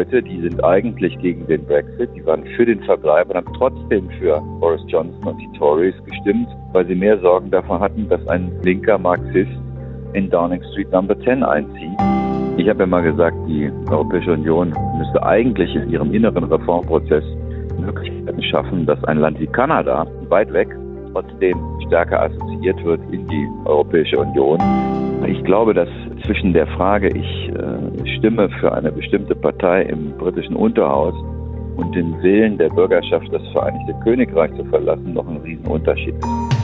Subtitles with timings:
[0.00, 4.08] Leute, die sind eigentlich gegen den Brexit, die waren für den Verbleib und haben trotzdem
[4.18, 8.50] für Boris Johnson und die Tories gestimmt, weil sie mehr Sorgen davon hatten, dass ein
[8.64, 9.50] linker Marxist
[10.14, 11.98] in Downing Street Number 10 einzieht.
[12.56, 17.24] Ich habe ja mal gesagt, die Europäische Union müsste eigentlich in ihrem inneren Reformprozess
[17.78, 20.74] Möglichkeiten schaffen, dass ein Land wie Kanada, weit weg,
[21.12, 24.58] trotzdem stärker assoziiert wird in die Europäische Union.
[25.26, 25.90] Ich glaube, dass
[26.24, 31.14] zwischen der Frage, ich äh, stimme für eine bestimmte Partei im britischen Unterhaus
[31.76, 36.60] und dem Willen der Bürgerschaft, das Vereinigte Königreich zu verlassen, noch ein Riesenunterschied ist.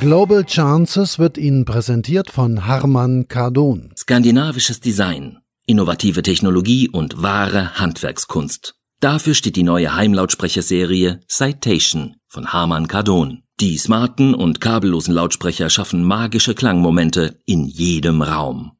[0.00, 3.92] Global Chances wird Ihnen präsentiert von Harman Kardon.
[3.96, 8.74] Skandinavisches Design, innovative Technologie und wahre Handwerkskunst.
[9.00, 13.43] Dafür steht die neue Heimlautsprecherserie Citation von Harman Kardon.
[13.60, 18.72] Die smarten und kabellosen Lautsprecher schaffen magische Klangmomente in jedem Raum.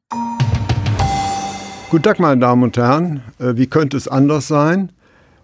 [1.89, 3.21] Guten Tag, meine Damen und Herren.
[3.39, 4.91] Äh, wie könnte es anders sein?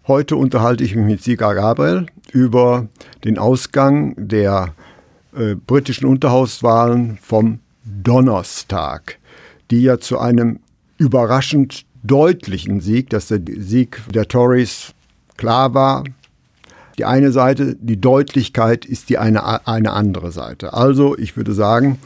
[0.06, 2.90] Heute unterhalte ich mich mit Sieger Gabriel über
[3.24, 4.74] den Ausgang der
[5.34, 9.18] äh, britischen Unterhauswahlen vom Donnerstag,
[9.70, 10.60] die ja zu einem
[10.98, 14.94] überraschend deutlichen Sieg, dass der Sieg der Tories
[15.38, 16.04] klar war,
[16.98, 20.74] die eine Seite, die Deutlichkeit ist die eine, eine andere Seite.
[20.74, 22.00] Also ich würde sagen,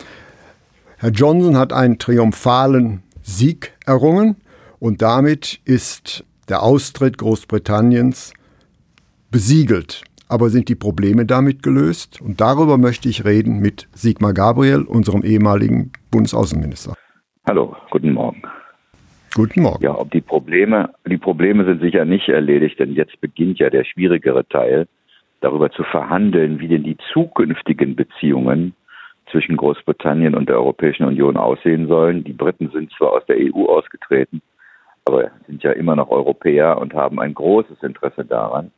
[0.98, 4.38] Herr Johnson hat einen triumphalen Sieg errungen
[4.80, 8.34] und damit ist der Austritt Großbritanniens
[9.32, 10.04] besiegelt.
[10.28, 12.22] Aber sind die Probleme damit gelöst?
[12.22, 16.96] Und darüber möchte ich reden mit Sigmar Gabriel, unserem ehemaligen Bundesaußenminister.
[17.46, 18.42] Hallo, guten Morgen.
[19.36, 19.84] Guten Morgen.
[19.84, 23.84] Ja, ob die Probleme, die Probleme sind sicher nicht erledigt, denn jetzt beginnt ja der
[23.84, 24.88] schwierigere Teil,
[25.42, 28.74] darüber zu verhandeln, wie denn die zukünftigen Beziehungen
[29.30, 32.24] zwischen Großbritannien und der Europäischen Union aussehen sollen.
[32.24, 34.42] Die Briten sind zwar aus der EU ausgetreten,
[35.04, 38.72] aber sind ja immer noch Europäer und haben ein großes Interesse daran,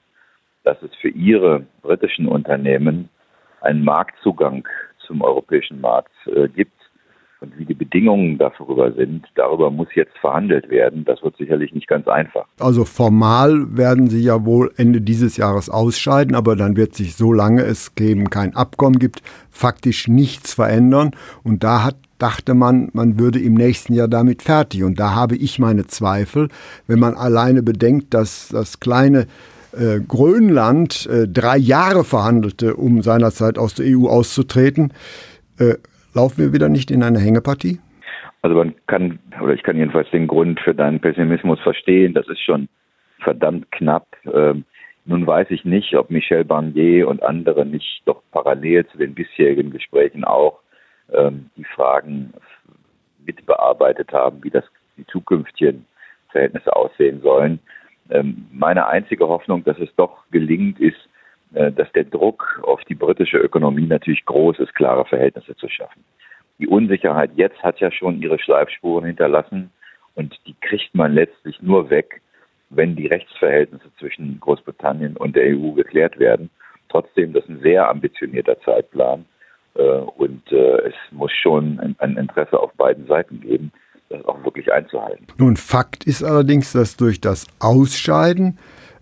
[0.63, 3.09] dass es für ihre britischen Unternehmen
[3.62, 4.68] einen Marktzugang
[5.06, 6.76] zum europäischen Markt äh, gibt
[7.41, 11.05] und wie die Bedingungen darüber sind, darüber muss jetzt verhandelt werden.
[11.05, 12.45] Das wird sicherlich nicht ganz einfach.
[12.59, 17.61] Also formal werden Sie ja wohl Ende dieses Jahres ausscheiden, aber dann wird sich, solange
[17.61, 21.11] es eben kein Abkommen gibt, faktisch nichts verändern.
[21.43, 24.83] Und da hat dachte man, man würde im nächsten Jahr damit fertig.
[24.83, 26.49] Und da habe ich meine Zweifel,
[26.87, 29.27] wenn man alleine bedenkt, dass das kleine
[29.71, 34.93] äh, Grönland äh, drei Jahre verhandelte, um seinerzeit aus der EU auszutreten.
[35.59, 35.75] Äh,
[36.17, 37.78] Laufen wir wieder nicht in eine Hängepartie?
[38.41, 42.16] Also man kann, oder ich kann jedenfalls den Grund für deinen Pessimismus verstehen.
[42.16, 42.69] Das ist schon
[43.19, 44.07] verdammt knapp.
[44.33, 44.66] Ähm,
[45.06, 49.69] nun weiß ich nicht, ob Michel Barnier und andere nicht doch parallel zu den bisherigen
[49.69, 50.57] Gesprächen auch
[51.13, 52.33] ähm, die Fragen
[53.23, 54.66] mitbearbeitet haben, wie das
[54.97, 55.85] die zukünftigen
[56.29, 57.59] Verhältnisse aussehen sollen.
[58.09, 60.97] Ähm, meine einzige Hoffnung, dass es doch gelingt, ist,
[61.51, 66.03] dass der Druck auf die britische Ökonomie natürlich groß ist, klare Verhältnisse zu schaffen.
[66.59, 69.71] Die Unsicherheit jetzt hat ja schon ihre Schleifspuren hinterlassen
[70.15, 72.21] und die kriegt man letztlich nur weg,
[72.69, 76.49] wenn die Rechtsverhältnisse zwischen Großbritannien und der EU geklärt werden.
[76.89, 79.25] Trotzdem, das ist ein sehr ambitionierter Zeitplan
[79.75, 83.71] äh, und äh, es muss schon ein Interesse auf beiden Seiten geben,
[84.09, 85.27] das auch wirklich einzuhalten.
[85.37, 88.57] Nun, Fakt ist allerdings, dass durch das Ausscheiden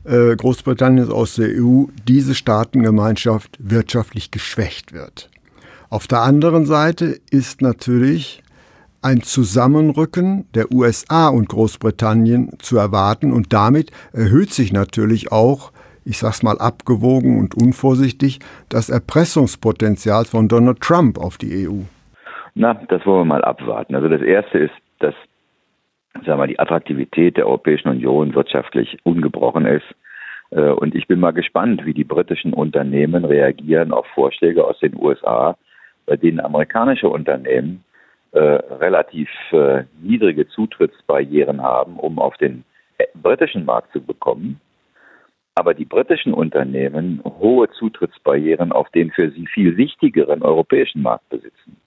[0.05, 5.29] äh, Großbritanniens aus der EU diese Staatengemeinschaft wirtschaftlich geschwächt wird.
[5.89, 8.43] Auf der anderen Seite ist natürlich
[9.01, 15.71] ein Zusammenrücken der USA und Großbritannien zu erwarten und damit erhöht sich natürlich auch,
[16.05, 18.39] ich sag's mal abgewogen und unvorsichtig,
[18.69, 21.81] das Erpressungspotenzial von Donald Trump auf die EU.
[22.55, 23.95] Na, das wollen wir mal abwarten.
[23.95, 25.13] Also das erste ist, dass
[26.23, 29.85] sagen wir die Attraktivität der Europäischen Union wirtschaftlich ungebrochen ist.
[30.51, 34.95] Äh, und ich bin mal gespannt, wie die britischen Unternehmen reagieren auf Vorschläge aus den
[34.95, 35.57] USA,
[36.05, 37.83] bei denen amerikanische Unternehmen
[38.31, 42.63] äh, relativ äh, niedrige Zutrittsbarrieren haben, um auf den
[42.97, 44.59] äh, britischen Markt zu bekommen.
[45.55, 51.77] Aber die britischen Unternehmen hohe Zutrittsbarrieren auf den für sie viel wichtigeren europäischen Markt besitzen.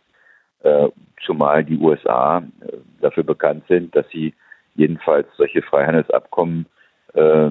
[0.62, 0.88] Äh,
[1.24, 4.34] zumal die USA äh, dafür bekannt sind, dass sie
[4.74, 6.66] jedenfalls solche Freihandelsabkommen
[7.14, 7.50] äh,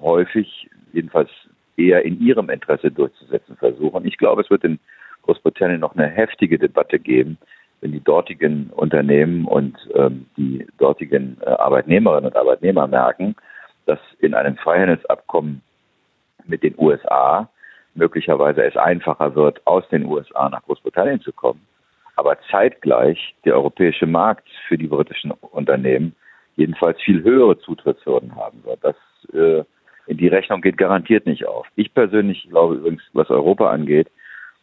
[0.00, 1.30] häufig, jedenfalls
[1.76, 4.06] eher in ihrem Interesse durchzusetzen versuchen.
[4.06, 4.78] Ich glaube, es wird in
[5.22, 7.38] Großbritannien noch eine heftige Debatte geben,
[7.80, 13.34] wenn die dortigen Unternehmen und ähm, die dortigen Arbeitnehmerinnen und Arbeitnehmer merken,
[13.84, 15.60] dass in einem Freihandelsabkommen
[16.46, 17.50] mit den USA
[17.94, 21.66] möglicherweise es einfacher wird, aus den USA nach Großbritannien zu kommen,
[22.16, 26.14] aber zeitgleich der europäische Markt für die britischen Unternehmen
[26.56, 28.82] jedenfalls viel höhere Zutrittshürden haben wird.
[28.82, 28.96] Das
[29.32, 29.64] äh,
[30.06, 31.66] in die Rechnung geht garantiert nicht auf.
[31.76, 34.08] Ich persönlich glaube übrigens, was Europa angeht,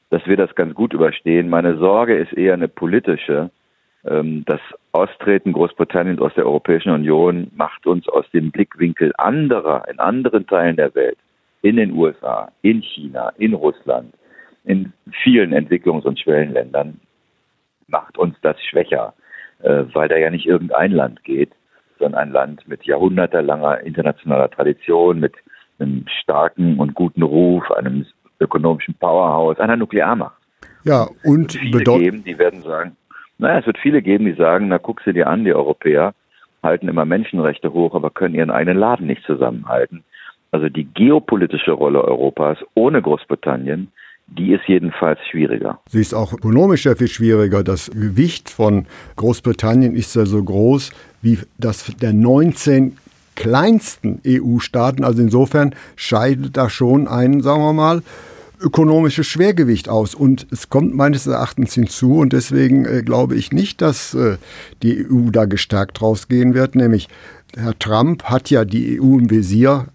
[0.10, 1.50] dass wir das ganz gut überstehen.
[1.50, 3.52] Meine Sorge ist eher eine politische.
[4.06, 4.60] Ähm, das
[4.92, 10.76] Austreten Großbritanniens aus der Europäischen Union macht uns aus dem Blickwinkel anderer in anderen Teilen
[10.76, 11.18] der Welt,
[11.62, 14.14] in den USA, in China, in Russland,
[14.66, 17.00] in vielen Entwicklungs- und Schwellenländern,
[17.94, 19.14] macht uns das schwächer,
[19.62, 21.52] äh, weil da ja nicht irgendein Land geht,
[22.00, 25.36] sondern ein Land mit jahrhundertelanger internationaler Tradition, mit
[25.80, 28.06] einem starken und guten Ruf, einem
[28.40, 30.36] ökonomischen Powerhouse, einer Nuklearmacht.
[30.84, 32.98] Ja, und es wird viele geben, die werden sagen,
[33.38, 36.14] naja, es wird viele geben, die sagen, na guck sie dir an, die Europäer
[36.62, 40.04] halten immer Menschenrechte hoch, aber können ihren eigenen Laden nicht zusammenhalten.
[40.52, 43.92] Also die geopolitische Rolle Europas ohne Großbritannien,
[44.38, 45.80] die ist jedenfalls schwieriger.
[45.90, 47.64] Sie ist auch ökonomisch sehr viel schwieriger.
[47.64, 48.86] Das Gewicht von
[49.16, 50.92] Großbritannien ist ja so groß
[51.22, 52.98] wie das der 19
[53.36, 55.04] kleinsten EU-Staaten.
[55.04, 58.04] Also insofern scheidet da schon ein, sagen wir mal,
[58.60, 60.16] ökonomisches Schwergewicht aus.
[60.16, 64.38] Und es kommt meines Erachtens hinzu, und deswegen äh, glaube ich nicht, dass äh,
[64.82, 67.10] die EU da gestärkt rausgehen wird, nämlich
[67.56, 69.88] Herr Trump hat ja die EU im Visier,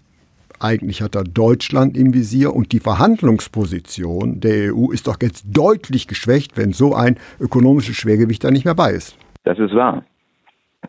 [0.59, 6.07] eigentlich hat er Deutschland im Visier und die Verhandlungsposition der EU ist doch jetzt deutlich
[6.07, 9.17] geschwächt, wenn so ein ökonomisches Schwergewicht da nicht mehr bei ist.
[9.43, 10.03] Das ist wahr.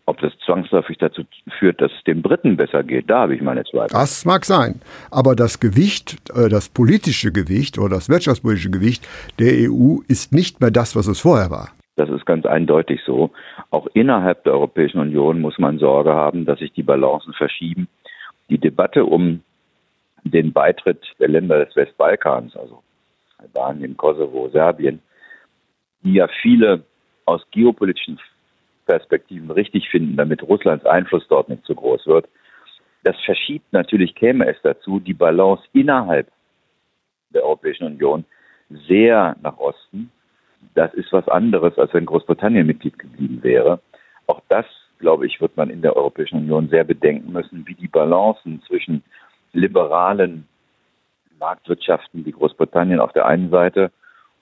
[0.05, 1.23] Ob das zwangsläufig dazu
[1.59, 3.89] führt, dass es den Briten besser geht, da habe ich meine Zweifel.
[3.91, 4.81] Das mag sein.
[5.11, 9.07] Aber das Gewicht, äh, das politische Gewicht oder das wirtschaftspolitische Gewicht
[9.39, 11.69] der EU ist nicht mehr das, was es vorher war.
[11.97, 13.31] Das ist ganz eindeutig so.
[13.69, 17.87] Auch innerhalb der Europäischen Union muss man Sorge haben, dass sich die Balancen verschieben.
[18.49, 19.41] Die Debatte um
[20.23, 22.83] den Beitritt der Länder des Westbalkans, also
[23.37, 25.01] Albanien, Kosovo, Serbien,
[26.03, 26.83] die ja viele
[27.25, 28.19] aus geopolitischen
[28.85, 32.27] Perspektiven richtig finden, damit Russlands Einfluss dort nicht zu groß wird.
[33.03, 36.27] Das verschiebt natürlich, käme es dazu, die Balance innerhalb
[37.29, 38.25] der Europäischen Union
[38.87, 40.11] sehr nach Osten.
[40.75, 43.81] Das ist was anderes, als wenn Großbritannien Mitglied geblieben wäre.
[44.27, 44.65] Auch das,
[44.99, 49.03] glaube ich, wird man in der Europäischen Union sehr bedenken müssen, wie die Balancen zwischen
[49.53, 50.47] liberalen
[51.39, 53.91] Marktwirtschaften wie Großbritannien auf der einen Seite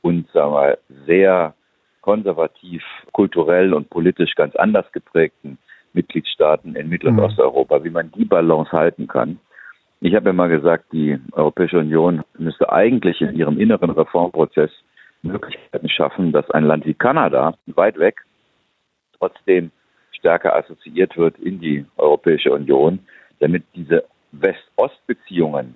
[0.02, 1.54] und sagen wir, sehr
[2.02, 5.58] konservativ, kulturell und politisch ganz anders geprägten
[5.94, 7.24] Mitgliedstaaten in Mittel- und mhm.
[7.24, 9.40] Osteuropa, wie man die Balance halten kann.
[10.02, 14.72] Ich habe ja mal gesagt, die Europäische Union müsste eigentlich in ihrem inneren Reformprozess
[15.22, 18.22] Möglichkeiten schaffen, dass ein Land wie Kanada, weit weg,
[19.18, 19.72] trotzdem
[20.12, 23.00] stärker assoziiert wird in die Europäische Union,
[23.40, 25.76] damit diese West-Ost-Beziehungen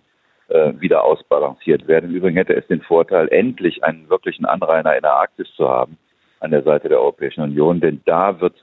[0.50, 2.10] äh, wieder ausbalanciert werden.
[2.10, 5.98] Im Übrigen hätte es den Vorteil, endlich einen wirklichen Anrainer in der Arktis zu haben,
[6.40, 8.56] an der Seite der Europäischen Union, denn da wird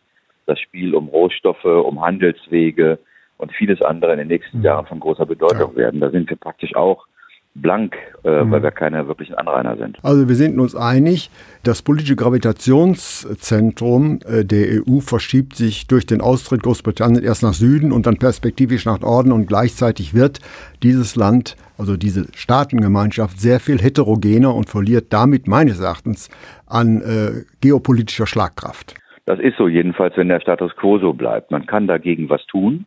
[0.46, 2.98] das Spiel um Rohstoffe, um Handelswege
[3.38, 4.64] und vieles andere in den nächsten mhm.
[4.64, 5.76] Jahren von großer Bedeutung ja.
[5.76, 6.00] werden.
[6.00, 7.06] Da sind wir praktisch auch
[7.54, 8.52] blank, äh, mhm.
[8.52, 9.98] weil wir keine wirklichen Anrainer sind.
[10.02, 11.30] Also wir sind uns einig,
[11.64, 17.90] das politische Gravitationszentrum äh, der EU verschiebt sich durch den Austritt Großbritanniens erst nach Süden
[17.92, 20.38] und dann perspektivisch nach Norden und gleichzeitig wird
[20.82, 26.30] dieses Land, also diese Staatengemeinschaft, sehr viel heterogener und verliert damit meines Erachtens
[26.66, 28.94] an äh, geopolitischer Schlagkraft.
[29.26, 31.50] Das ist so, jedenfalls, wenn der Status quo so bleibt.
[31.50, 32.86] Man kann dagegen was tun.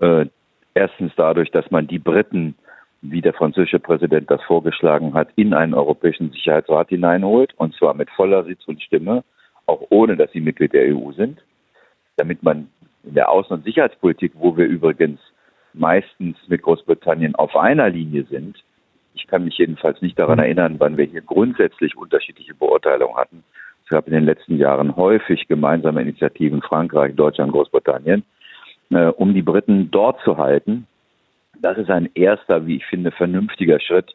[0.00, 0.26] Äh,
[0.74, 2.56] erstens dadurch, dass man die Briten
[3.02, 8.10] wie der französische Präsident das vorgeschlagen hat, in einen europäischen Sicherheitsrat hineinholt, und zwar mit
[8.10, 9.24] voller Sitz und Stimme,
[9.66, 11.42] auch ohne dass sie Mitglied der EU sind,
[12.16, 12.68] damit man
[13.04, 15.20] in der Außen- und Sicherheitspolitik, wo wir übrigens
[15.74, 18.62] meistens mit Großbritannien auf einer Linie sind,
[19.14, 20.44] ich kann mich jedenfalls nicht daran mhm.
[20.44, 23.44] erinnern, wann wir hier grundsätzlich unterschiedliche Beurteilungen hatten.
[23.84, 28.24] Es gab in den letzten Jahren häufig gemeinsame Initiativen Frankreich, Deutschland, Großbritannien,
[28.90, 30.86] äh, um die Briten dort zu halten
[31.62, 34.14] das ist ein erster, wie ich finde, vernünftiger Schritt,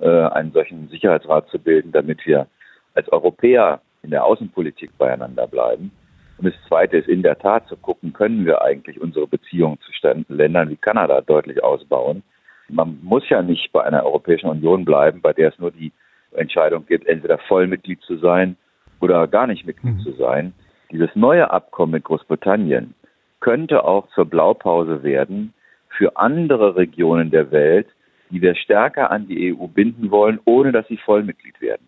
[0.00, 2.46] äh, einen solchen Sicherheitsrat zu bilden, damit wir
[2.94, 5.92] als Europäer in der Außenpolitik beieinander bleiben.
[6.38, 9.92] Und das Zweite ist in der Tat zu gucken, können wir eigentlich unsere Beziehungen zu
[10.28, 12.22] Ländern wie Kanada deutlich ausbauen.
[12.68, 15.92] Man muss ja nicht bei einer Europäischen Union bleiben, bei der es nur die
[16.32, 18.56] Entscheidung gibt, entweder Vollmitglied zu sein
[19.00, 20.00] oder gar nicht Mitglied mhm.
[20.00, 20.54] zu sein.
[20.90, 22.94] Dieses neue Abkommen mit Großbritannien
[23.40, 25.52] könnte auch zur Blaupause werden
[26.00, 27.86] für andere Regionen der Welt,
[28.30, 31.86] die wir stärker an die EU binden wollen, ohne dass sie Vollmitglied werden.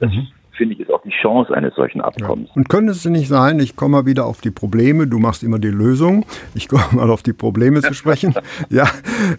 [0.00, 0.26] Das mhm
[0.62, 2.48] finde ich, ist auch die Chance eines solchen Abkommens.
[2.50, 2.56] Ja.
[2.56, 5.58] Und könnte es nicht sein, ich komme mal wieder auf die Probleme, du machst immer
[5.58, 8.34] die Lösung, ich komme mal auf die Probleme zu sprechen.
[8.68, 8.88] ja,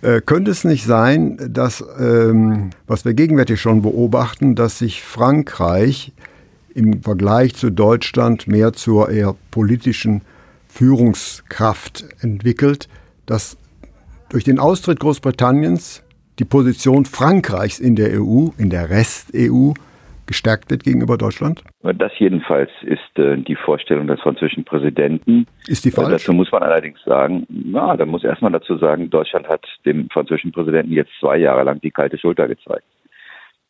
[0.02, 6.12] äh, könnte es nicht sein, dass, ähm, was wir gegenwärtig schon beobachten, dass sich Frankreich
[6.74, 10.24] im Vergleich zu Deutschland mehr zur eher politischen
[10.68, 12.90] Führungskraft entwickelt,
[13.28, 13.58] dass
[14.34, 16.04] durch den Austritt Großbritanniens
[16.40, 19.74] die Position Frankreichs in der EU, in der Rest-EU,
[20.26, 21.64] gestärkt wird gegenüber Deutschland?
[21.84, 25.46] Das jedenfalls ist äh, die Vorstellung des französischen Präsidenten.
[25.68, 26.08] Ist die falsch?
[26.08, 30.10] Äh, dazu muss man allerdings sagen, na, da muss erstmal dazu sagen, Deutschland hat dem
[30.10, 32.86] französischen Präsidenten jetzt zwei Jahre lang die kalte Schulter gezeigt.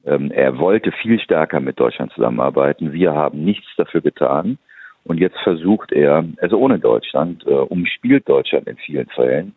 [0.05, 2.93] Ähm, er wollte viel stärker mit Deutschland zusammenarbeiten.
[2.93, 4.57] Wir haben nichts dafür getan.
[5.03, 9.53] Und jetzt versucht er, also ohne Deutschland, äh, umspielt Deutschland in vielen Fällen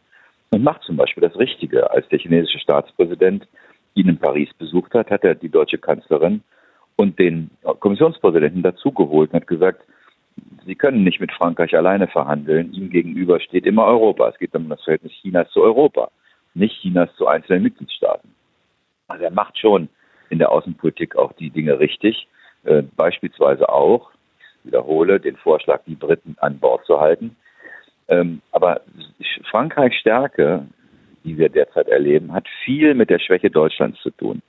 [0.57, 1.91] und macht zum Beispiel das Richtige.
[1.91, 3.47] Als der chinesische Staatspräsident
[3.95, 6.43] ihn in Paris besucht hat, hat er die deutsche Kanzlerin
[6.97, 9.83] und den Kommissionspräsidenten dazugeholt und hat gesagt,
[10.67, 12.73] Sie können nicht mit Frankreich alleine verhandeln.
[12.73, 14.29] Ihm gegenüber steht immer Europa.
[14.29, 16.11] Es geht um das Verhältnis Chinas zu Europa,
[16.55, 18.35] nicht Chinas zu einzelnen Mitgliedstaaten.
[19.09, 19.89] Also er macht schon
[20.31, 22.29] in der Außenpolitik auch die Dinge richtig.
[22.65, 24.11] Äh, beispielsweise auch,
[24.41, 27.37] ich wiederhole, den Vorschlag, die Briten an Bord zu halten.
[28.09, 28.81] Ähm, aber
[29.51, 30.67] Frankreichs Stärke,
[31.25, 34.43] die wir derzeit erleben, hat viel mit der Schwäche Deutschlands zu tun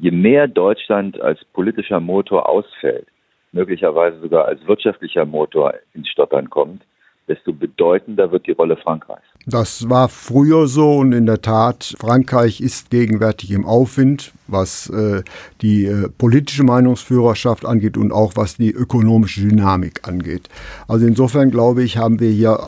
[0.00, 3.06] je mehr Deutschland als politischer Motor ausfällt,
[3.52, 6.82] möglicherweise sogar als wirtschaftlicher Motor ins Stottern kommt,
[7.26, 9.26] desto bedeutender wird die Rolle Frankreichs.
[9.46, 15.22] Das war früher so und in der Tat, Frankreich ist gegenwärtig im Aufwind, was äh,
[15.60, 20.48] die äh, politische Meinungsführerschaft angeht und auch was die ökonomische Dynamik angeht.
[20.86, 22.58] Also insofern glaube ich, haben wir hier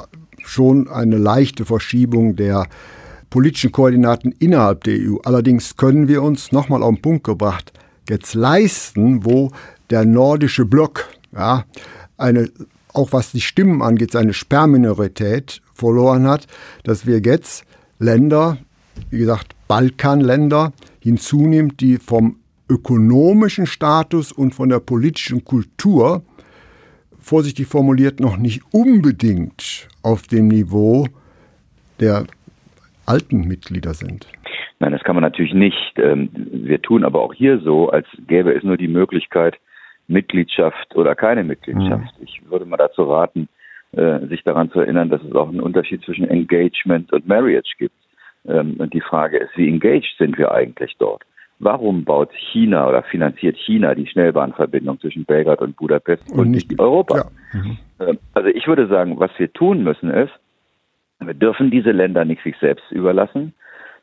[0.50, 2.66] schon eine leichte Verschiebung der
[3.30, 5.16] politischen Koordinaten innerhalb der EU.
[5.24, 7.72] Allerdings können wir uns nochmal auf den Punkt gebracht
[8.10, 9.50] jetzt leisten, wo
[9.88, 11.64] der nordische Block, ja,
[12.18, 12.50] eine,
[12.92, 16.46] auch was die Stimmen angeht, seine Sperrminorität verloren hat,
[16.84, 17.64] dass wir jetzt
[17.98, 18.58] Länder,
[19.08, 22.36] wie gesagt, Balkanländer hinzunimmt, die vom
[22.68, 26.22] ökonomischen Status und von der politischen Kultur,
[27.20, 31.06] vorsichtig formuliert, noch nicht unbedingt auf dem Niveau
[32.00, 32.24] der
[33.06, 34.26] alten Mitglieder sind.
[34.78, 35.92] Nein, das kann man natürlich nicht.
[35.96, 39.56] Ähm, wir tun aber auch hier so, als gäbe es nur die Möglichkeit,
[40.08, 42.18] Mitgliedschaft oder keine Mitgliedschaft.
[42.18, 42.24] Mhm.
[42.24, 43.48] Ich würde mal dazu raten,
[43.92, 47.94] äh, sich daran zu erinnern, dass es auch einen Unterschied zwischen Engagement und Marriage gibt.
[48.46, 51.22] Ähm, und die Frage ist, wie engaged sind wir eigentlich dort?
[51.62, 56.80] Warum baut China oder finanziert China die Schnellbahnverbindung zwischen Belgrad und Budapest und, und nicht
[56.80, 57.18] Europa?
[57.52, 57.60] Ja.
[57.60, 58.18] Mhm.
[58.32, 60.32] Also ich würde sagen, was wir tun müssen ist,
[61.20, 63.52] wir dürfen diese Länder nicht sich selbst überlassen,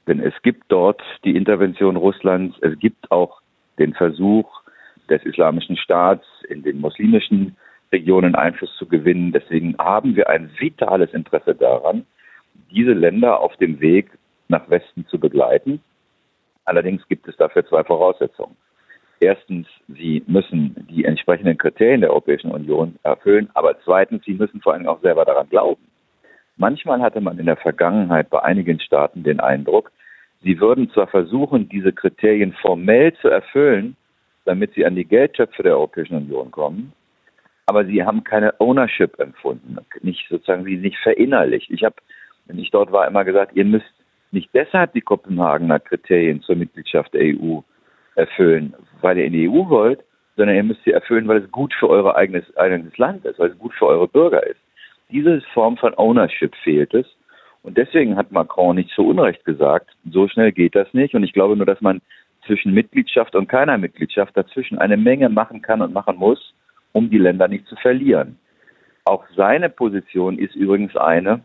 [0.08, 3.42] denn es gibt dort die Intervention Russlands, es gibt auch
[3.80, 4.62] den Versuch
[5.10, 7.58] des Islamischen Staats in den muslimischen
[7.92, 9.32] Regionen Einfluss zu gewinnen.
[9.32, 12.06] Deswegen haben wir ein vitales Interesse daran,
[12.72, 14.12] diese Länder auf dem Weg
[14.48, 15.82] nach Westen zu begleiten.
[16.68, 18.58] Allerdings gibt es dafür zwei Voraussetzungen.
[19.22, 24.74] Erstens, sie müssen die entsprechenden Kriterien der Europäischen Union erfüllen, aber zweitens, sie müssen vor
[24.74, 25.82] allem auch selber daran glauben.
[26.58, 29.92] Manchmal hatte man in der Vergangenheit bei einigen Staaten den Eindruck,
[30.44, 33.96] sie würden zwar versuchen, diese Kriterien formell zu erfüllen,
[34.44, 36.92] damit sie an die Geldtöpfe der Europäischen Union kommen,
[37.66, 41.72] aber sie haben keine Ownership empfunden, nicht sozusagen sie nicht verinnerlicht.
[41.72, 41.96] Ich habe,
[42.46, 43.97] wenn ich dort war, immer gesagt, ihr müsst
[44.32, 47.60] nicht deshalb die Kopenhagener Kriterien zur Mitgliedschaft der EU
[48.16, 50.04] erfüllen, weil ihr in die EU wollt,
[50.36, 53.52] sondern ihr müsst sie erfüllen, weil es gut für euer eigenes, eigenes Land ist, weil
[53.52, 54.60] es gut für eure Bürger ist.
[55.10, 57.06] Diese Form von Ownership fehlt es.
[57.64, 61.16] Und deswegen hat Macron nicht zu Unrecht gesagt, so schnell geht das nicht.
[61.16, 62.02] Und ich glaube nur, dass man
[62.46, 66.54] zwischen Mitgliedschaft und keiner Mitgliedschaft dazwischen eine Menge machen kann und machen muss,
[66.94, 68.40] um die Länder nicht zu verlieren.
[69.06, 71.42] Auch seine Position ist übrigens eine,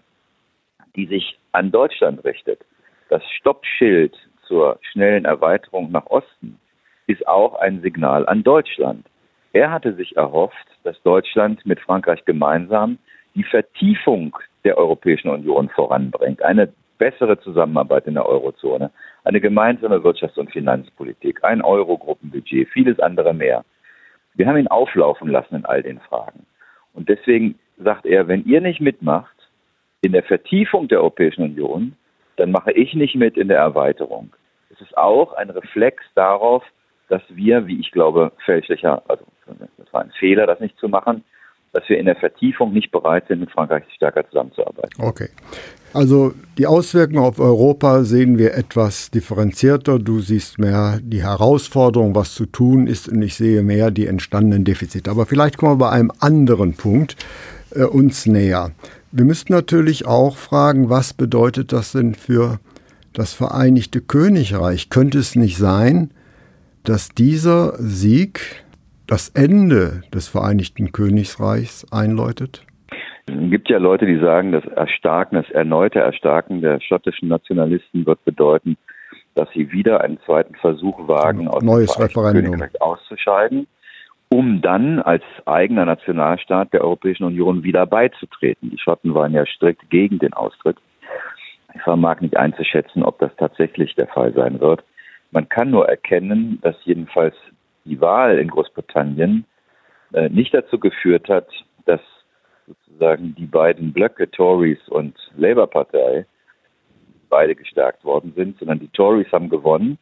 [0.95, 2.61] die sich an Deutschland richtet.
[3.13, 4.17] Das Stoppschild
[4.47, 6.59] zur schnellen Erweiterung nach Osten
[7.07, 9.05] ist auch ein Signal an Deutschland.
[9.53, 12.97] Er hatte sich erhofft, dass Deutschland mit Frankreich gemeinsam
[13.35, 18.91] die Vertiefung der Europäischen Union voranbringt, eine bessere Zusammenarbeit in der Eurozone,
[19.25, 23.63] eine gemeinsame Wirtschafts- und Finanzpolitik, ein Eurogruppenbudget, vieles andere mehr.
[24.33, 26.47] Wir haben ihn auflaufen lassen in all den Fragen.
[26.95, 29.37] Und deswegen sagt er, wenn ihr nicht mitmacht
[30.01, 31.95] in der Vertiefung der Europäischen Union,
[32.37, 34.31] dann mache ich nicht mit in der Erweiterung.
[34.71, 36.65] Es ist auch ein Reflex darauf,
[37.09, 39.25] dass wir, wie ich glaube, fälschlicher, also
[39.77, 41.25] das war ein Fehler, das nicht zu machen,
[41.73, 45.03] dass wir in der Vertiefung nicht bereit sind, mit Frankreich stärker zusammenzuarbeiten.
[45.03, 45.29] Okay.
[45.95, 49.99] Also die Auswirkungen auf Europa sehen wir etwas differenzierter.
[49.99, 54.65] Du siehst mehr die Herausforderung, was zu tun ist, und ich sehe mehr die entstandenen
[54.65, 55.11] Defizite.
[55.11, 57.17] Aber vielleicht kommen wir bei einem anderen Punkt
[57.75, 58.73] äh, uns näher.
[59.15, 62.61] Wir müssten natürlich auch fragen, was bedeutet das denn für
[63.13, 64.89] das Vereinigte Königreich?
[64.89, 66.13] Könnte es nicht sein,
[66.85, 68.65] dass dieser Sieg
[69.07, 72.65] das Ende des Vereinigten Königreichs einläutet?
[73.27, 78.25] Es gibt ja Leute, die sagen, das Erstarken, das erneute Erstarken der schottischen Nationalisten wird
[78.25, 78.79] bedeuten,
[79.35, 82.53] dass sie wieder einen zweiten Versuch wagen, aus Neues dem Referendum.
[82.53, 83.67] Königreich auszuscheiden,
[84.33, 88.71] um dann als eigener Nationalstaat der Europäischen Union wieder beizutreten.
[88.71, 90.79] Die Schotten waren ja strikt gegen den Austritt.
[91.75, 94.85] Ich vermag nicht einzuschätzen, ob das tatsächlich der Fall sein wird.
[95.33, 97.35] Man kann nur erkennen, dass jedenfalls
[97.85, 99.45] die Wahl in Großbritannien
[100.15, 101.49] äh, nicht dazu geführt hat,
[101.85, 102.01] dass
[102.67, 106.25] sozusagen die beiden Blöcke Tories und Labour Partei
[107.29, 109.99] beide gestärkt worden sind, sondern die Tories haben gewonnen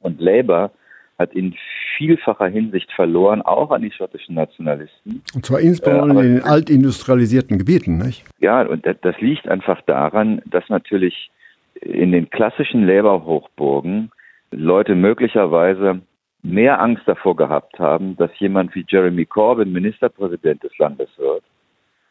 [0.00, 0.70] und Labour
[1.18, 1.54] hat in
[2.00, 5.22] vielfacher Hinsicht verloren, auch an die schottischen Nationalisten.
[5.34, 8.24] Und zwar insbesondere äh, in den altindustrialisierten Gebieten, nicht?
[8.38, 11.30] Ja, und das liegt einfach daran, dass natürlich
[11.74, 14.10] in den klassischen Labour-Hochburgen
[14.50, 16.00] Leute möglicherweise
[16.42, 21.44] mehr Angst davor gehabt haben, dass jemand wie Jeremy Corbyn Ministerpräsident des Landes wird,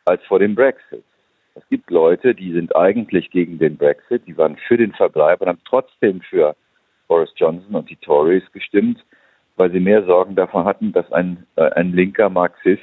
[0.05, 1.03] als vor dem Brexit.
[1.55, 5.48] Es gibt Leute, die sind eigentlich gegen den Brexit, die waren für den Verbleib und
[5.48, 6.55] haben trotzdem für
[7.08, 9.03] Boris Johnson und die Tories gestimmt,
[9.59, 12.81] weil sie mehr Sorgen davon hatten, dass ein, äh, ein linker Marxist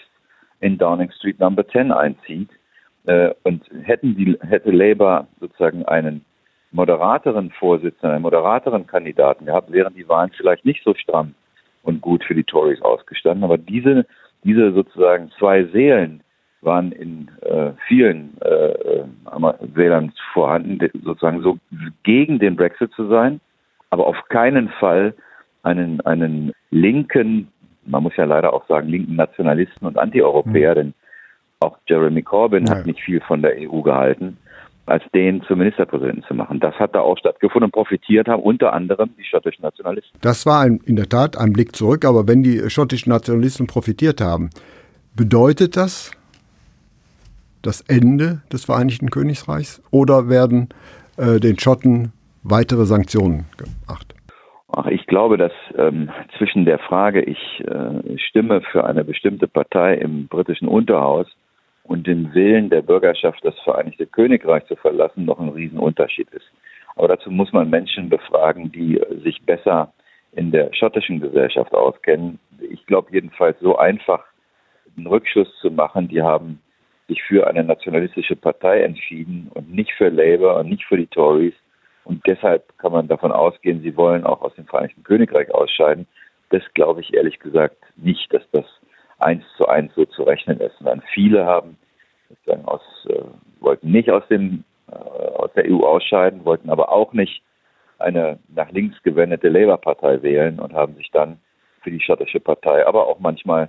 [0.60, 2.50] in Downing Street Number 10 einzieht.
[3.06, 6.24] Äh, und hätten die, hätte Labour sozusagen einen
[6.72, 11.34] moderateren Vorsitzenden, einen moderateren Kandidaten gehabt, wären die Wahlen vielleicht nicht so stramm
[11.82, 13.44] und gut für die Tories ausgestanden.
[13.44, 14.04] Aber diese,
[14.44, 16.22] diese sozusagen zwei Seelen,
[16.62, 19.04] waren in äh, vielen äh,
[19.74, 21.58] Wählern vorhanden, sozusagen so
[22.02, 23.40] gegen den Brexit zu sein,
[23.90, 25.14] aber auf keinen Fall
[25.66, 27.48] einen, einen linken,
[27.84, 30.74] man muss ja leider auch sagen, linken Nationalisten und Antieuropäer, mhm.
[30.74, 30.94] denn
[31.60, 32.76] auch Jeremy Corbyn ja.
[32.76, 34.36] hat nicht viel von der EU gehalten,
[34.86, 36.60] als den zum Ministerpräsidenten zu machen.
[36.60, 40.16] Das hat da auch stattgefunden und profitiert haben unter anderem die schottischen Nationalisten.
[40.20, 44.20] Das war ein, in der Tat ein Blick zurück, aber wenn die schottischen Nationalisten profitiert
[44.20, 44.50] haben,
[45.16, 46.12] bedeutet das,
[47.62, 50.68] das Ende des Vereinigten Königreichs oder werden
[51.16, 52.12] äh, den Schotten
[52.44, 54.15] weitere Sanktionen gemacht?
[54.68, 59.94] Ach, ich glaube, dass ähm, zwischen der Frage, ich äh, stimme für eine bestimmte Partei
[59.94, 61.26] im britischen Unterhaus
[61.84, 66.50] und dem Willen der Bürgerschaft, das Vereinigte Königreich zu verlassen, noch ein Riesenunterschied ist.
[66.96, 69.92] Aber dazu muss man Menschen befragen, die sich besser
[70.32, 72.40] in der schottischen Gesellschaft auskennen.
[72.70, 74.24] Ich glaube jedenfalls so einfach
[74.96, 76.60] einen Rückschluss zu machen, die haben
[77.08, 81.54] sich für eine nationalistische Partei entschieden und nicht für Labour und nicht für die Tories.
[82.06, 86.06] Und deshalb kann man davon ausgehen, sie wollen auch aus dem Vereinigten Königreich ausscheiden.
[86.50, 88.64] Das glaube ich ehrlich gesagt nicht, dass das
[89.18, 90.78] eins zu eins so zu rechnen ist.
[90.78, 91.76] Und dann viele haben
[92.28, 93.22] sozusagen aus, äh,
[93.60, 97.42] wollten nicht aus dem äh, aus der EU ausscheiden, wollten aber auch nicht
[97.98, 101.40] eine nach links gewendete Labour-Partei wählen und haben sich dann
[101.82, 103.68] für die schottische Partei, aber auch manchmal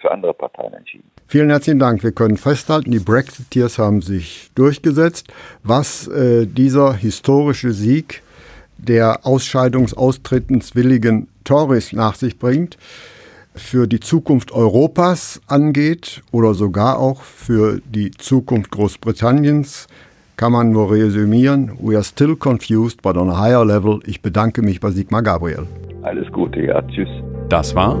[0.00, 1.08] für andere Parteien entschieden.
[1.26, 2.02] Vielen herzlichen Dank.
[2.02, 5.32] Wir können festhalten, die Brexiteers haben sich durchgesetzt.
[5.62, 8.22] Was äh, dieser historische Sieg
[8.78, 12.78] der ausscheidungsaustretenswilligen Tories nach sich bringt,
[13.54, 19.88] für die Zukunft Europas angeht oder sogar auch für die Zukunft Großbritanniens,
[20.36, 21.76] kann man nur resümieren.
[21.80, 23.98] We are still confused, but on a higher level.
[24.06, 25.66] Ich bedanke mich bei Sigmar Gabriel.
[26.02, 27.08] Alles Gute, ja, tschüss.
[27.48, 28.00] Das war